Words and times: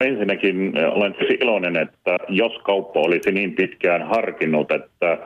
ensinnäkin 0.00 0.72
olen 0.90 1.14
tosi 1.14 1.38
iloinen, 1.40 1.76
että 1.76 2.16
jos 2.28 2.58
kauppa 2.62 3.00
olisi 3.00 3.32
niin 3.32 3.54
pitkään 3.54 4.02
harkinnut, 4.02 4.72
että 4.72 5.18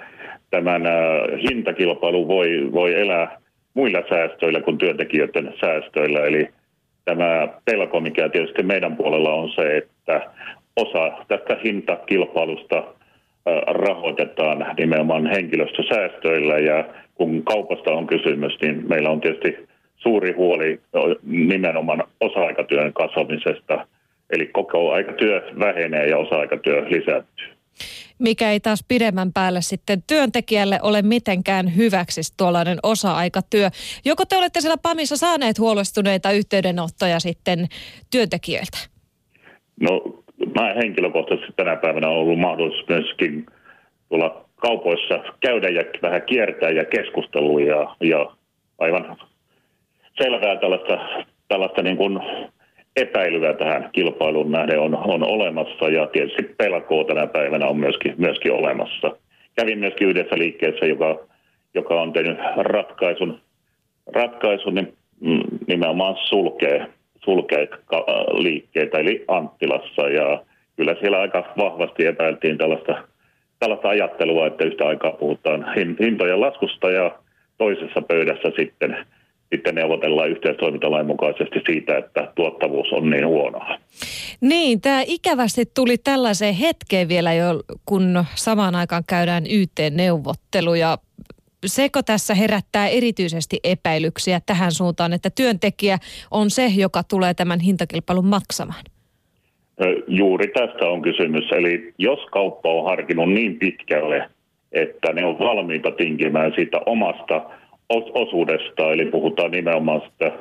tämän 0.50 0.82
hintakilpailu 1.48 2.28
voi, 2.28 2.68
voi 2.72 3.00
elää 3.00 3.38
muilla 3.74 4.02
säästöillä 4.08 4.60
kuin 4.60 4.78
työntekijöiden 4.78 5.54
säästöillä. 5.60 6.20
Eli 6.20 6.48
tämä 7.04 7.48
pelko, 7.64 8.00
mikä 8.00 8.28
tietysti 8.28 8.62
meidän 8.62 8.96
puolella 8.96 9.32
on 9.32 9.50
se, 9.50 9.76
että 9.76 10.20
osa 10.76 11.12
tästä 11.28 11.56
hintakilpailusta 11.64 12.84
rahoitetaan 13.66 14.66
nimenomaan 14.78 15.26
henkilöstösäästöillä 15.26 16.58
ja 16.58 16.84
kun 17.14 17.42
kaupasta 17.42 17.90
on 17.90 18.06
kysymys, 18.06 18.52
niin 18.62 18.88
meillä 18.88 19.10
on 19.10 19.20
tietysti 19.20 19.68
suuri 19.96 20.32
huoli 20.32 20.80
nimenomaan 21.22 22.04
osa-aikatyön 22.20 22.92
kasvamisesta. 22.92 23.86
Eli 24.30 24.46
koko 24.46 24.92
aikatyö 24.92 25.52
vähenee 25.58 26.08
ja 26.08 26.18
osa-aikatyö 26.18 26.84
lisääntyy 26.90 27.54
mikä 28.18 28.50
ei 28.50 28.60
taas 28.60 28.84
pidemmän 28.88 29.32
päälle 29.32 29.62
sitten 29.62 30.02
työntekijälle 30.06 30.78
ole 30.82 31.02
mitenkään 31.02 31.76
hyväksi 31.76 32.20
tuollainen 32.36 32.78
osa-aikatyö. 32.82 33.68
Joko 34.04 34.24
te 34.24 34.36
olette 34.36 34.60
siellä 34.60 34.76
PAMissa 34.82 35.16
saaneet 35.16 35.58
huolestuneita 35.58 36.30
yhteydenottoja 36.30 37.20
sitten 37.20 37.66
työntekijöiltä? 38.10 38.78
No 39.80 40.02
mä 40.54 40.74
henkilökohtaisesti 40.74 41.52
tänä 41.56 41.76
päivänä 41.76 42.08
on 42.08 42.16
ollut 42.16 42.38
mahdollisuus 42.38 42.88
myöskin 42.88 43.46
tuolla 44.08 44.44
kaupoissa 44.56 45.18
käydä 45.40 45.68
ja 45.68 45.84
vähän 46.02 46.22
kiertää 46.22 46.70
ja 46.70 46.84
keskustelua 46.84 47.60
ja, 47.60 47.96
ja 48.00 48.36
aivan 48.78 49.16
selvää 50.22 50.56
tällaista, 50.56 51.24
tällaista 51.48 51.82
niin 51.82 51.96
kuin 51.96 52.20
epäilyä 52.96 53.52
tähän 53.52 53.88
kilpailuun 53.92 54.52
nähden 54.52 54.80
on, 54.80 54.94
on 54.94 55.22
olemassa 55.22 55.88
ja 55.88 56.06
tietysti 56.06 56.42
pelkoa 56.42 57.04
tänä 57.04 57.26
päivänä 57.26 57.66
on 57.66 57.76
myöskin, 57.76 58.14
myöskin 58.18 58.52
olemassa. 58.52 59.16
Kävin 59.56 59.78
myöskin 59.78 60.08
yhdessä 60.08 60.38
liikkeessä, 60.38 60.86
joka, 60.86 61.18
joka 61.74 62.02
on 62.02 62.12
tehnyt 62.12 62.38
ratkaisun, 62.56 63.40
ratkaisun 64.12 64.74
niin, 64.74 64.94
mm, 65.20 65.42
nimenomaan 65.66 66.16
sulkee, 66.28 66.86
sulkee 67.24 67.68
liikkeitä, 68.32 68.98
eli 68.98 69.24
Anttilassa. 69.28 70.08
Ja 70.08 70.42
kyllä 70.76 70.96
siellä 71.00 71.20
aika 71.20 71.52
vahvasti 71.58 72.06
epäiltiin 72.06 72.58
tällaista, 72.58 73.04
tällaista 73.58 73.88
ajattelua, 73.88 74.46
että 74.46 74.64
yhtä 74.64 74.86
aikaa 74.86 75.12
puhutaan 75.12 75.66
hintojen 76.00 76.40
laskusta 76.40 76.90
ja 76.90 77.18
toisessa 77.58 78.02
pöydässä 78.02 78.52
sitten– 78.56 78.96
sitten 79.56 79.74
neuvotellaan 79.74 80.30
yhteistoimintalain 80.30 81.06
mukaisesti 81.06 81.60
siitä, 81.66 81.98
että 81.98 82.32
tuottavuus 82.34 82.92
on 82.92 83.10
niin 83.10 83.26
huonoa. 83.26 83.78
Niin, 84.40 84.80
tämä 84.80 85.02
ikävästi 85.06 85.64
tuli 85.74 85.98
tällaiseen 85.98 86.54
hetkeen 86.54 87.08
vielä 87.08 87.32
jo, 87.32 87.62
kun 87.86 88.24
samaan 88.34 88.74
aikaan 88.74 89.02
käydään 89.08 89.44
YT-neuvotteluja. 89.50 90.98
Seko 91.66 92.02
tässä 92.02 92.34
herättää 92.34 92.88
erityisesti 92.88 93.60
epäilyksiä 93.64 94.40
tähän 94.46 94.72
suuntaan, 94.72 95.12
että 95.12 95.30
työntekijä 95.30 95.98
on 96.30 96.50
se, 96.50 96.66
joka 96.66 97.02
tulee 97.10 97.34
tämän 97.34 97.60
hintakilpailun 97.60 98.26
maksamaan? 98.26 98.84
Juuri 100.08 100.46
tästä 100.48 100.86
on 100.86 101.02
kysymys. 101.02 101.44
Eli 101.52 101.94
jos 101.98 102.18
kauppa 102.32 102.68
on 102.68 102.84
harkinnut 102.84 103.32
niin 103.32 103.58
pitkälle, 103.58 104.28
että 104.72 105.12
ne 105.12 105.24
on 105.24 105.38
valmiita 105.38 105.90
tinkimään 105.90 106.52
siitä 106.54 106.80
omasta 106.86 107.42
osuudesta, 108.14 108.92
eli 108.92 109.06
puhutaan 109.06 109.50
nimenomaan 109.50 110.00
sitä 110.00 110.32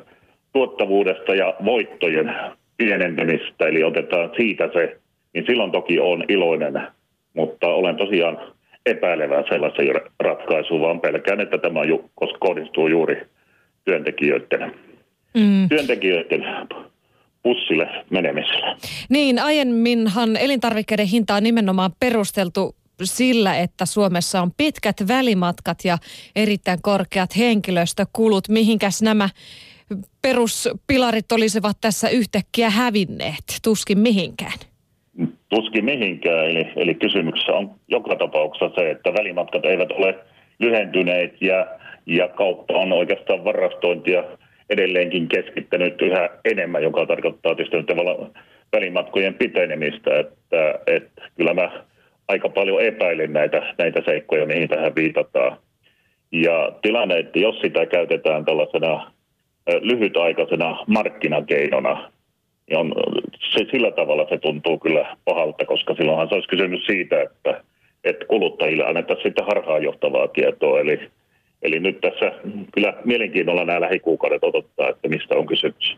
tuottavuudesta 0.52 1.34
ja 1.34 1.54
voittojen 1.64 2.34
pienentymistä, 2.76 3.66
eli 3.66 3.84
otetaan 3.84 4.30
siitä 4.36 4.70
se, 4.72 4.96
niin 5.34 5.44
silloin 5.46 5.72
toki 5.72 6.00
on 6.00 6.24
iloinen, 6.28 6.82
mutta 7.34 7.66
olen 7.66 7.96
tosiaan 7.96 8.38
epäilevää 8.86 9.42
sellaisen 9.48 9.86
ratkaisuun, 10.20 10.80
vaan 10.80 11.00
pelkään, 11.00 11.40
että 11.40 11.58
tämä 11.58 11.84
ju, 11.84 12.10
koska 12.14 12.38
kohdistuu 12.38 12.88
juuri 12.88 13.22
työntekijöiden, 13.84 14.74
mm. 15.34 15.68
työntekijöiden 15.68 16.44
pussille 17.42 17.88
menemisellä. 18.10 18.76
Niin, 19.08 19.38
aiemminhan 19.38 20.36
elintarvikkeiden 20.36 21.06
hinta 21.06 21.34
on 21.34 21.42
nimenomaan 21.42 21.90
perusteltu 22.00 22.74
sillä, 23.02 23.58
että 23.58 23.86
Suomessa 23.86 24.42
on 24.42 24.50
pitkät 24.56 24.96
välimatkat 25.08 25.78
ja 25.84 25.98
erittäin 26.36 26.78
korkeat 26.82 27.36
henkilöstökulut. 27.36 28.48
Mihinkäs 28.48 29.02
nämä 29.02 29.28
peruspilarit 30.22 31.32
olisivat 31.32 31.76
tässä 31.80 32.08
yhtäkkiä 32.08 32.70
hävinneet? 32.70 33.44
Tuskin 33.64 33.98
mihinkään. 33.98 34.58
Tuskin 35.48 35.84
mihinkään. 35.84 36.50
Eli, 36.50 36.72
eli 36.76 36.94
kysymyksessä 36.94 37.52
on 37.52 37.70
joka 37.88 38.16
tapauksessa 38.16 38.74
se, 38.74 38.90
että 38.90 39.12
välimatkat 39.12 39.64
eivät 39.64 39.92
ole 39.92 40.14
lyhentyneet 40.58 41.42
ja, 41.42 41.66
ja 42.06 42.28
kauppa 42.28 42.74
on 42.74 42.92
oikeastaan 42.92 43.44
varastointia 43.44 44.24
edelleenkin 44.70 45.28
keskittänyt 45.28 46.02
yhä 46.02 46.30
enemmän, 46.44 46.82
joka 46.82 47.06
tarkoittaa 47.06 47.54
tietysti 47.54 47.76
välimatkojen 48.72 49.34
pitenemistä. 49.34 50.18
Että, 50.18 50.80
että 50.86 51.22
kyllä 51.36 51.54
mä 51.54 51.84
aika 52.28 52.48
paljon 52.48 52.82
epäilen 52.82 53.32
näitä, 53.32 53.74
näitä 53.78 54.02
seikkoja, 54.04 54.46
mihin 54.46 54.68
tähän 54.68 54.94
viitataan. 54.94 55.56
Ja 56.32 56.72
tilanne, 56.82 57.18
että 57.18 57.38
jos 57.38 57.60
sitä 57.60 57.86
käytetään 57.86 58.44
tällaisena 58.44 59.12
lyhytaikaisena 59.80 60.84
markkinakeinona, 60.86 62.10
niin 62.70 62.78
on, 62.78 62.92
se, 63.52 63.66
sillä 63.70 63.90
tavalla 63.90 64.26
se 64.28 64.38
tuntuu 64.38 64.78
kyllä 64.78 65.16
pahalta, 65.24 65.64
koska 65.64 65.94
silloinhan 65.94 66.28
se 66.28 66.34
olisi 66.34 66.48
kysymys 66.48 66.86
siitä, 66.86 67.22
että, 67.22 67.64
että 68.04 68.26
kuluttajille 68.26 68.84
annetaan 68.86 69.20
sitten 69.22 69.46
harhaanjohtavaa 69.46 70.28
tietoa. 70.28 70.80
Eli, 70.80 71.00
eli 71.62 71.80
nyt 71.80 72.00
tässä 72.00 72.32
kyllä 72.74 72.94
mielenkiinnolla 73.04 73.64
nämä 73.64 73.80
lähikuukaudet 73.80 74.44
odottaa, 74.44 74.88
että 74.88 75.08
mistä 75.08 75.34
on 75.34 75.46
kysymys. 75.46 75.96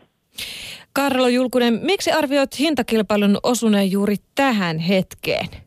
Karlo 0.93 1.27
Julkunen, 1.27 1.79
miksi 1.83 2.11
arvioit 2.11 2.59
hintakilpailun 2.59 3.37
osuneen 3.43 3.91
juuri 3.91 4.15
tähän 4.35 4.79
hetkeen? 4.79 5.66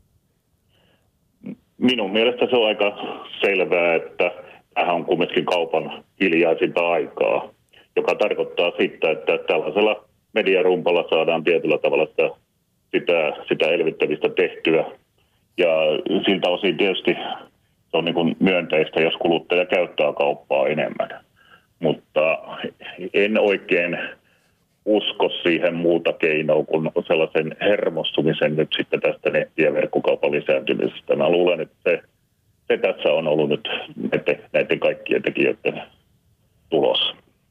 Minun 1.90 2.12
mielestä 2.12 2.46
se 2.46 2.56
on 2.56 2.66
aika 2.66 2.98
selvää, 3.40 3.94
että 3.94 4.32
tähän 4.74 4.94
on 4.94 5.04
kumminkin 5.04 5.44
kaupan 5.44 6.04
hiljaisinta 6.20 6.88
aikaa, 6.88 7.48
joka 7.96 8.14
tarkoittaa 8.14 8.72
sitä, 8.78 9.10
että 9.10 9.38
tällaisella 9.38 10.04
mediarumpalla 10.34 11.04
saadaan 11.10 11.44
tietyllä 11.44 11.78
tavalla 11.78 12.06
sitä, 12.06 12.30
sitä, 12.90 13.32
sitä 13.48 13.66
elvyttävistä 13.66 14.28
tehtyä. 14.28 14.84
Ja 15.58 15.68
siltä 16.26 16.48
osin 16.48 16.76
tietysti 16.76 17.16
se 17.90 17.96
on 17.96 18.04
niin 18.04 18.14
kuin 18.14 18.36
myönteistä, 18.40 19.00
jos 19.00 19.14
kuluttaja 19.14 19.66
käyttää 19.66 20.12
kauppaa 20.12 20.66
enemmän. 20.66 21.24
Mutta 21.78 22.38
en 23.14 23.40
oikein 23.40 23.98
usko 24.84 25.28
siihen 25.42 25.74
muuta 25.74 26.12
keinoa 26.12 26.64
kuin 26.64 26.90
sellaisen 27.06 27.56
hermostumisen 27.60 28.56
nyt 28.56 28.68
sitten 28.76 29.00
tästä 29.00 29.30
netti- 29.30 29.62
ja 29.62 29.72
verkkokaupan 29.72 30.30
lisääntymisestä. 30.30 31.16
Mä 31.16 31.30
luulen, 31.30 31.60
että 31.60 31.76
se, 31.90 32.02
se 32.68 32.76
tässä 32.76 33.12
on 33.12 33.28
ollut 33.28 33.48
nyt 33.48 33.68
näiden, 34.52 34.80
kaikkien 34.80 35.22
tekijöiden 35.22 35.82
tulos. 36.70 37.14